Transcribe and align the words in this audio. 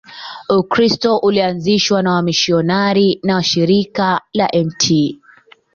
Ukristo 0.49 1.17
ulianzishwa 1.19 2.01
na 2.01 2.13
wamisionari 2.13 3.19
wa 3.27 3.43
Shirika 3.43 4.21
la 4.33 4.49
Mt. 4.65 4.83